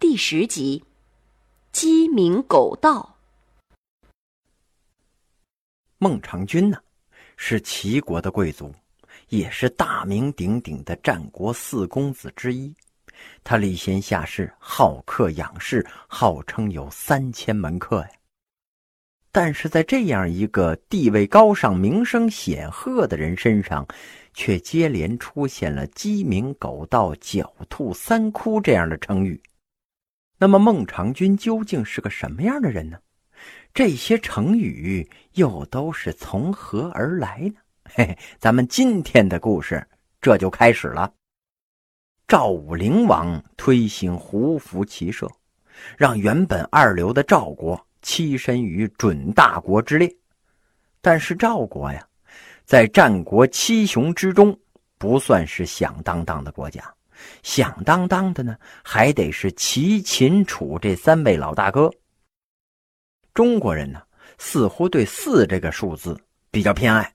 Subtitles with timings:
[0.00, 0.84] 第十集，
[1.72, 3.16] 鸡鸣狗盗。
[5.98, 6.78] 孟尝君呢，
[7.36, 8.72] 是齐国的贵族，
[9.28, 12.72] 也是大名鼎鼎的战国四公子之一。
[13.42, 18.10] 他礼贤下士，好客养士，号称有三千门客呀。
[19.32, 23.84] 但是在这样一个地位高尚、名声显赫的人身上，
[24.32, 29.40] 却接连出现了“鸡鸣狗盗”“狡兔三窟”这样的称语。
[30.38, 32.98] 那么，孟尝君究竟是个什么样的人呢？
[33.74, 37.60] 这些成语又都是从何而来呢？
[37.84, 39.86] 嘿嘿，咱们今天的故事
[40.20, 41.12] 这就开始了。
[42.26, 45.28] 赵武灵王推行胡服骑射，
[45.96, 47.78] 让原本二流的赵国。
[48.00, 50.08] 栖身于准大国之列，
[51.00, 52.06] 但是赵国呀，
[52.64, 54.56] 在战国七雄之中
[54.98, 56.94] 不算是响当当的国家，
[57.42, 61.90] 响当当的呢，还得是齐、秦、楚这三位老大哥。
[63.34, 64.02] 中国人呢，
[64.38, 66.18] 似乎对四这个数字
[66.50, 67.14] 比较偏爱，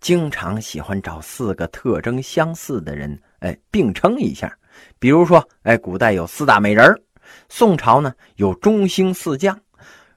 [0.00, 4.54] 经常喜欢找四个特征相似的人，哎，并称一下。
[4.98, 7.02] 比如说，哎，古代有四大美人
[7.48, 9.58] 宋朝呢有中兴四将。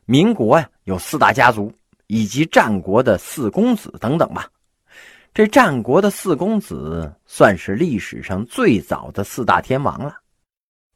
[0.06, 1.74] 民国呀，有四大家族，
[2.08, 4.48] 以及战国的四公子等等吧。
[5.36, 10.16] 这战国的四公子算是历史上最早的四大天王了。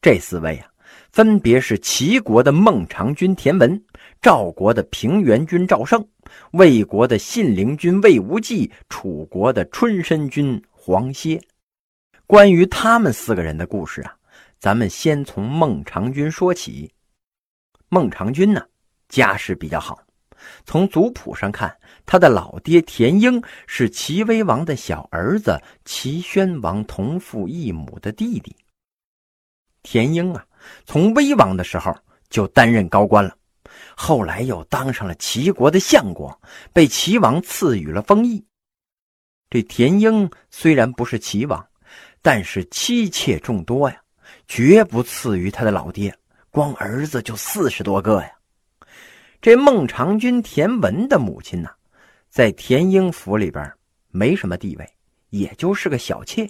[0.02, 0.72] 这四位啊，
[1.12, 3.84] 分别是齐国的孟尝君田文、
[4.22, 6.02] 赵国的平原君赵胜、
[6.52, 11.38] 魏国的信陵君魏无忌、楚国的春申君黄歇。
[12.26, 14.16] 关于他们四个人的故事啊，
[14.58, 16.90] 咱们先从孟尝君说起。
[17.90, 18.66] 孟尝君呢？
[19.10, 20.00] 家世比较好，
[20.66, 28.56] 从族谱上看，他的老爹田婴是齐威王的小儿子齐宣王同父异母的弟弟。
[29.82, 30.46] 田婴啊，
[30.86, 31.96] 从威王的时候
[32.30, 33.36] 就担任高官了，
[33.96, 36.40] 后来又当上了齐国的相国，
[36.74, 38.44] 被齐王赐予了封邑。
[39.50, 41.66] 这田婴虽然不是齐王，
[42.22, 44.00] 但是妻妾众多呀，
[44.48, 46.14] 绝不次于他的老爹，
[46.52, 48.32] 光儿子就四十多个呀。
[49.42, 51.70] 这孟尝君田文的母亲呢，
[52.30, 53.72] 在田英府里边
[54.10, 54.86] 没什么地位，
[55.30, 56.50] 也就是个小妾。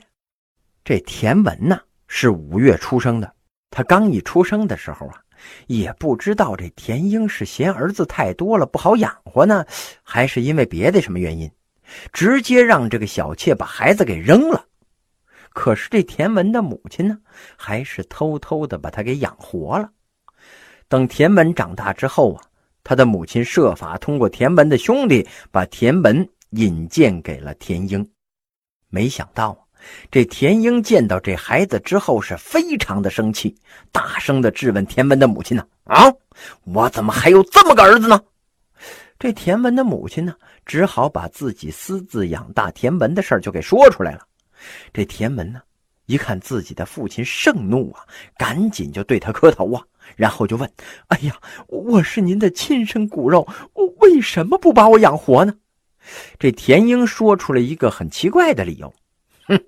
[0.84, 3.32] 这田文呢是五月出生的，
[3.70, 5.22] 他刚一出生的时候啊，
[5.68, 9.64] 也不知道这田英是嫌儿子太多了不好养活呢，
[10.02, 11.52] 还是因为别的什么原因，
[12.12, 14.66] 直接让这个小妾把孩子给扔了。
[15.54, 17.20] 可是这田文的母亲呢，
[17.56, 19.92] 还是偷偷的把他给养活了。
[20.88, 22.49] 等田文长大之后啊。
[22.84, 28.08] 他的母亲设法通过田文的兄弟把田文引荐给了田英，
[28.90, 29.68] 没想到
[30.12, 33.56] 这田英见到这孩子之后是非常的生气，
[33.92, 36.12] 大声的质问田文的母亲呢：“啊，
[36.64, 38.20] 我怎么还有这么个儿子呢？”
[39.20, 40.34] 这田文的母亲呢，
[40.66, 44.22] 只好把自己私自养大田文的事就给说出来了。
[44.94, 45.62] 这田文呢，
[46.06, 48.02] 一看自己的父亲盛怒啊，
[48.38, 49.84] 赶紧就对他磕头啊。
[50.16, 50.70] 然后就问
[51.08, 51.36] ：“哎呀，
[51.68, 55.54] 我是您的亲生骨肉，我为什么不把我养活呢？”
[56.40, 58.94] 这田英说出了一个很奇怪的理由
[59.48, 59.60] ：“哼，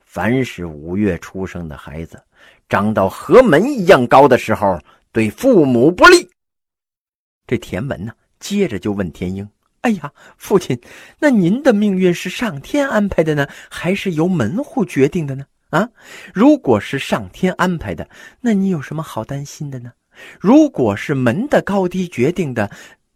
[0.00, 2.22] 凡是五月出生的孩子，
[2.68, 4.78] 长到和门一样高的时候，
[5.12, 6.28] 对父母不利。”
[7.46, 9.46] 这田文呢，接着就问田英
[9.82, 10.80] ：“哎呀，父亲，
[11.18, 15.90] 那您的命运是上天安排的呢，还是由门户决定的呢？”啊，
[16.32, 18.08] 如果是上天安排的，
[18.40, 19.92] 那你有什么好担心的呢？
[20.38, 22.70] 如果是门的高低决定的，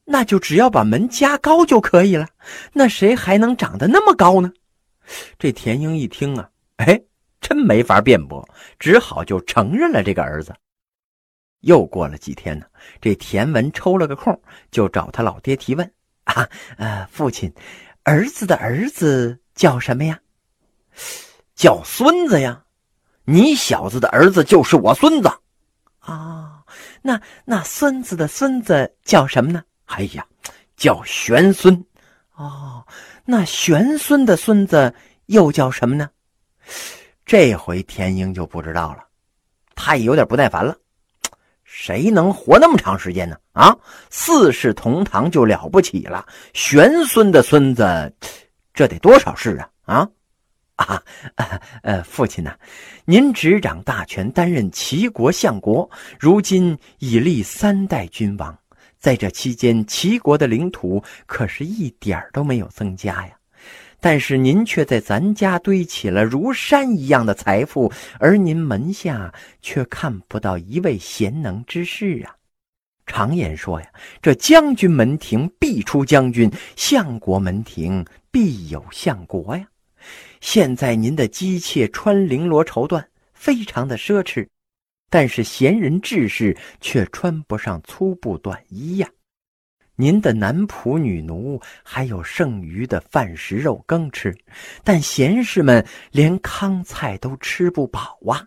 [0.04, 2.26] 那就只要把门加高就可以了。
[2.72, 4.52] 那谁还能长得那么高呢？
[5.38, 7.00] 这田英一听啊，哎，
[7.40, 8.44] 真没法辩驳，
[8.80, 10.52] 只好就承认了这个儿子。
[11.60, 12.66] 又过了几天呢，
[13.00, 14.36] 这田文抽了个空，
[14.72, 15.88] 就找他老爹提问：
[16.24, 17.52] 啊，呃，父亲，
[18.02, 20.18] 儿子的儿子叫什么呀？
[21.58, 22.62] 叫孙子呀，
[23.24, 25.28] 你小子的儿子就是我孙子，
[25.98, 26.62] 啊，
[27.02, 29.64] 那那孙子的孙子叫什么呢？
[29.86, 30.24] 哎呀，
[30.76, 31.84] 叫玄孙，
[32.36, 32.86] 哦，
[33.24, 34.94] 那玄孙的孙子
[35.26, 36.08] 又叫什么呢？
[37.26, 39.04] 这回田英就不知道了，
[39.74, 40.76] 他也有点不耐烦了，
[41.64, 43.36] 谁能活那么长时间呢？
[43.50, 43.76] 啊，
[44.10, 48.14] 四世同堂就了不起了，玄孙的孙子，
[48.72, 49.68] 这得多少世啊？
[49.86, 50.08] 啊！
[50.78, 51.02] 啊，
[51.82, 52.56] 呃，父亲呐，
[53.04, 55.88] 您执掌大权，担任齐国相国，
[56.18, 58.56] 如今已立三代君王，
[58.98, 63.34] 在这期间，齐国的领土可是一点都没有增加呀。
[64.00, 72.36] 但是您却在咱家堆起了如山一样的财富，而您门下却看不到一位贤能之士啊！
[73.06, 73.88] 常言说呀，
[74.22, 79.66] 这将军门庭必出将军，相国门庭必有相国呀。
[80.40, 83.04] 现在您的姬妾穿绫罗绸缎，
[83.34, 84.48] 非常的奢侈，
[85.10, 89.08] 但是闲人志士却穿不上粗布短衣呀。
[89.96, 94.32] 您的男仆女奴还有剩余的饭食肉羹吃，
[94.84, 98.46] 但贤士们连糠菜都吃不饱啊！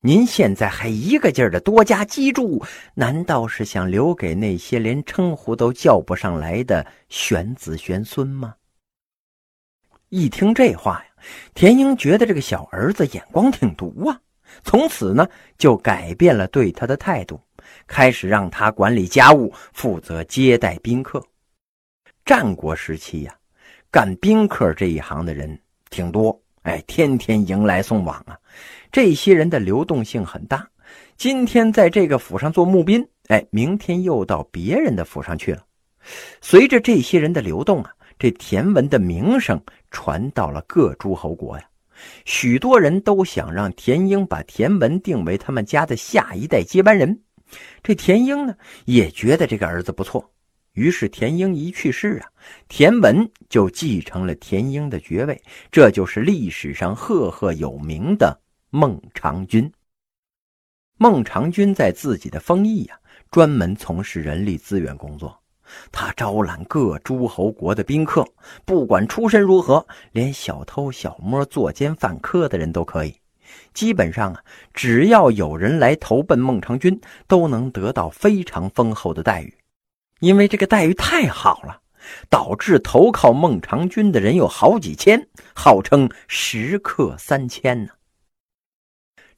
[0.00, 8.54] 您现在还一个劲儿的多加积住，难道是想留给那些连称呼都叫不上来的玄子玄孙吗？
[10.08, 11.15] 一听这话呀，
[11.54, 14.20] 田英觉得这个小儿子眼光挺毒啊，
[14.64, 15.28] 从此呢
[15.58, 17.40] 就改变了对他的态度。
[17.88, 21.20] 开始让他管理家务，负责接待宾客。
[22.24, 23.36] 战国时期呀，
[23.90, 25.58] 干宾客这一行的人
[25.90, 28.38] 挺多，哎，天天迎来送往啊。
[28.92, 30.68] 这些人的流动性很大，
[31.16, 35.64] 今天在这个府上做募宾，哎，明天又到别人的府上去了。
[36.40, 41.68] 随着这些人的流动啊，这田文的名声传到了各诸侯国呀。
[42.24, 47.22] 许多人都想让田英把田文定为他们家的下一代接班人。
[47.82, 48.54] 这田英呢
[48.84, 50.30] 也觉得这个儿子不错，
[50.72, 52.28] 于是田英一去世啊，
[52.68, 55.40] 田文就继承了田英的爵位，
[55.70, 58.38] 这就是历史上赫赫有名的
[58.70, 59.72] 孟尝君。
[60.98, 62.98] 孟尝君在自己的封邑呀，
[63.30, 65.38] 专门从事人力资源工作，
[65.92, 68.26] 他招揽各诸侯国的宾客，
[68.64, 73.14] 不管出身如何，连小偷小摸、作奸犯科的人都可以。
[73.72, 74.40] 基本上啊，
[74.74, 79.54] 只要有人来投奔孟尝君，都能得到非常丰厚的待遇。
[80.20, 81.80] 因为这个待遇太好了，
[82.28, 87.90] 导致投靠孟尝君的人有好几千，号称食客三千呢。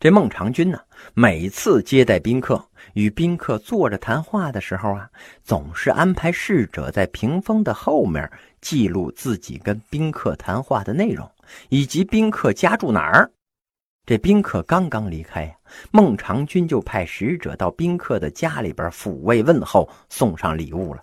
[0.01, 0.79] 这孟尝君呢，
[1.15, 5.11] 每次接待宾客，与宾客坐着谈话的时候啊，
[5.43, 8.31] 总是安排侍者在屏风的后面
[8.61, 11.31] 记录自己跟宾客谈话的内容，
[11.69, 13.31] 以及宾客家住哪儿。
[14.07, 15.55] 这宾客刚刚离开呀，
[15.91, 21.01] 孟尝君就派使者到宾客的家里边抚慰问候，送上礼物了。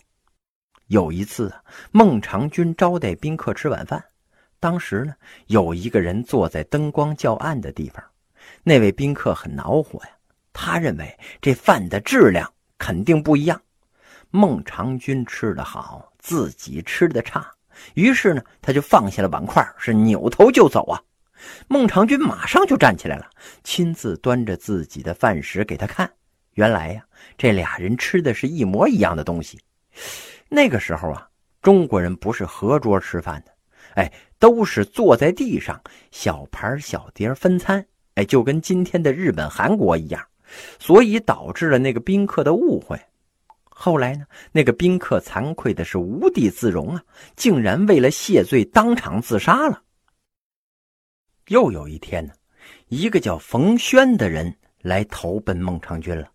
[0.87, 1.61] 有一次啊，
[1.91, 4.03] 孟尝君招待宾客吃晚饭，
[4.59, 5.13] 当时呢，
[5.45, 8.03] 有一个人坐在灯光较暗的地方，
[8.63, 10.09] 那位宾客很恼火呀，
[10.57, 13.61] 他认为这饭的质量肯定不一样。
[14.31, 17.45] 孟尝君吃的好，自己吃的差，
[17.93, 21.01] 于是呢，他就放下了碗筷，是扭头就走啊。
[21.67, 23.29] 孟尝君马上就站起来了，
[23.63, 26.09] 亲自端着自己的饭食给他看。
[26.53, 27.03] 原来呀，
[27.37, 29.59] 这俩人吃的是一模一样的东西。
[30.47, 31.27] 那个时候啊，
[31.61, 33.51] 中国人不是合桌吃饭的，
[33.95, 35.79] 哎，都是坐在地上，
[36.11, 37.85] 小盘小碟分餐，
[38.15, 40.25] 哎，就跟今天的日本、韩国一样，
[40.79, 42.99] 所以导致了那个宾客的误会。
[43.77, 47.03] 后来呢，那个宾客惭愧的是无地自容啊，
[47.35, 49.81] 竟然为了谢罪当场自杀了。
[51.49, 52.33] 又有一天呢，
[52.87, 56.31] 一个叫冯轩的人来投奔孟尝君了。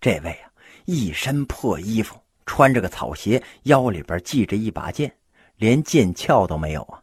[0.00, 0.50] 这位啊，
[0.84, 5.14] 一身破衣服，穿着个草鞋，腰里边系着一把剑，
[5.56, 7.00] 连剑鞘都没有啊。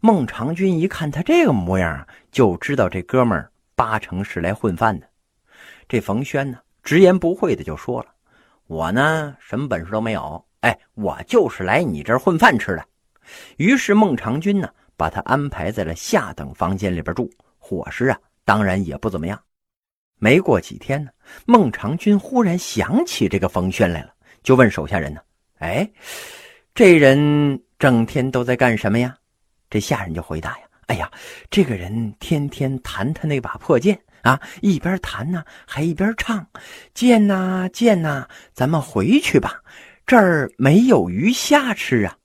[0.00, 5.08] 孟尝君一看他这个模样啊，就知道这哥们儿八成是来混饭的。
[5.92, 8.06] 这冯轩呢，直言不讳的就说了
[8.66, 12.86] ：“我呢，什么本事都没有，哎，我就是来你这儿混饭吃的。”
[13.58, 14.70] 于是孟尝君呢。
[14.96, 19.38] 把他安排在了下等房间里边住，伙食啊，当然也不怎么样。
[20.18, 21.10] 没过几天呢，
[21.44, 25.20] 孟尝君忽然想起这个冯轩来了，就问手下人呢
[25.58, 25.90] ：“哎，
[26.74, 29.14] 这人整天都在干什么呀？”
[29.68, 31.10] 这下人就回答呀：“哎呀，
[31.50, 36.46] 这个人天天弹他那把破剑啊，一边弹呢，还一边唱
[36.94, 39.62] ：‘剑呐，剑呐，咱们回去吧，
[40.06, 42.16] 这儿没有鱼虾吃啊。’”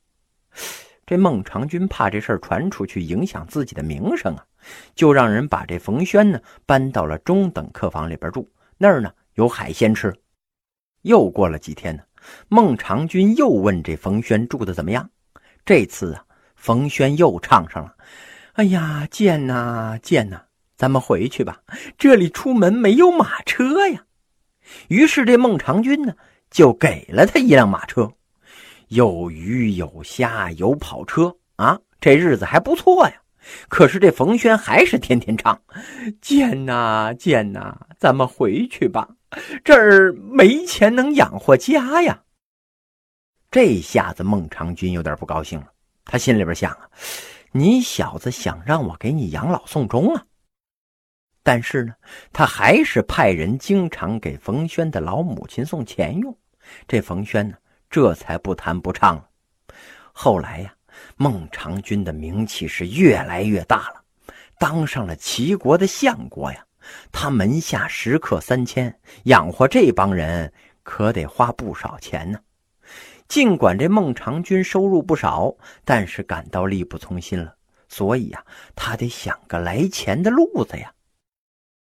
[1.05, 4.45] 这孟尝君怕这事儿传出去影响自己的名声啊，
[4.93, 10.13] 就让人把这冯轩呢搬到了中等客房里边住，那儿呢有海鲜吃。
[11.03, 12.03] 又过了几天呢，
[12.49, 15.09] 孟尝君又问这冯轩住的怎么样。
[15.63, 16.25] 这次啊，
[16.55, 17.95] 冯轩又唱上了
[18.53, 20.41] ：“哎呀，贱呐贱呐，
[20.77, 21.59] 咱们回去吧，
[21.97, 24.05] 这里出门没有马车呀。”
[24.89, 26.13] 于是这孟尝君呢
[26.51, 28.11] 就给了他一辆马车。
[28.89, 33.13] 有鱼有虾有跑车啊，这日子还不错呀。
[33.69, 35.61] 可是这冯轩还是天天唱
[36.21, 39.07] ：“贱呐贱呐，咱们回去吧，
[39.63, 42.21] 这儿没钱能养活家呀。”
[43.49, 45.67] 这下子孟尝君有点不高兴了，
[46.03, 46.89] 他心里边想啊
[47.53, 50.25] ：“你小子想让我给你养老送终啊？”
[51.47, 51.93] 但是呢，
[52.33, 56.37] 他还是派人经常给冯轩的老母亲送钱用。
[56.85, 57.55] 这冯轩呢，
[57.89, 59.29] 这才不弹不唱了。
[60.11, 60.73] 后来呀，
[61.15, 64.03] 孟尝君的名气是越来越大了，
[64.59, 66.61] 当上了齐国的相国呀。
[67.13, 70.51] 他门下食客三千，养活这帮人
[70.83, 72.37] 可得花不少钱呢。
[73.29, 77.55] 尽管这孟尝君收入不少，但是感到力不从心了，
[77.87, 78.43] 所以呀，
[78.75, 80.91] 他得想个来钱的路子呀。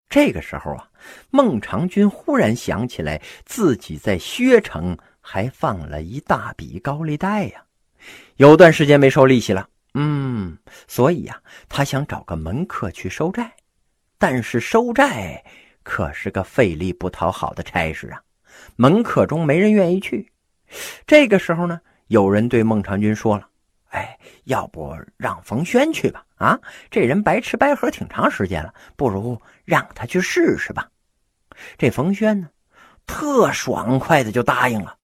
[0.09, 0.89] 这个时候啊，
[1.29, 7.63] 孟尝君忽然想起来，自己在薛城还放了一大笔高利贷呀，
[8.37, 9.69] 有段时间没收利息了。
[9.93, 13.51] 嗯，所以呀，他想找个门客去收债，
[14.17, 15.43] 但是收债
[15.83, 18.21] 可是个费力不讨好的差事啊，
[18.77, 20.31] 门客中没人愿意去。
[21.05, 23.48] 这个时候呢，有人对孟尝君说了。
[23.89, 26.25] 哎，要不让冯轩去吧？
[26.35, 30.89] 啊，这人白吃白喝挺长时间了，不如让他去试试吧。
[31.77, 32.49] 这冯轩呢，
[33.05, 34.95] 特爽快的就答应了。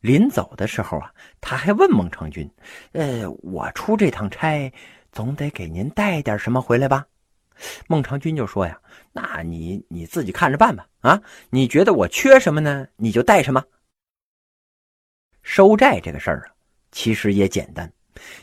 [0.00, 2.48] 临走的时候啊，他还问孟尝君
[2.92, 4.72] ：“呃，我出这趟差，
[5.10, 7.04] 总得给您带点什么回来吧？”
[7.88, 8.80] 孟尝君就说：“呀，
[9.12, 10.86] 那你你自己看着办吧。
[11.00, 11.20] 啊，
[11.50, 12.86] 你觉得我缺什么呢？
[12.94, 13.64] 你就带什么。
[15.42, 16.54] 收债这个事儿啊，
[16.92, 17.92] 其实也简单。”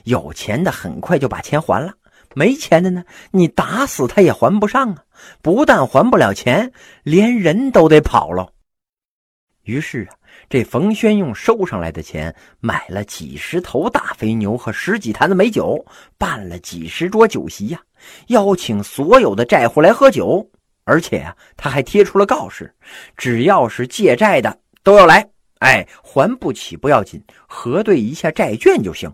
[0.03, 1.93] 有钱的很快就把钱还了，
[2.33, 5.03] 没钱的呢，你打死他也还不上啊！
[5.41, 6.71] 不但还不了钱，
[7.03, 8.51] 连人都得跑了。
[9.63, 10.15] 于是啊，
[10.49, 15.83] 这冯轩用收上来的钱买了几十头大肥牛和十几坛子美酒，
[16.17, 17.81] 办了几十桌酒席呀，
[18.27, 20.47] 邀请所有的债户来喝酒。
[20.83, 22.71] 而且啊，他还贴出了告示：
[23.17, 25.27] 只要是借债的都要来，
[25.57, 29.11] 哎，还不起不要紧，核对一下债券就行。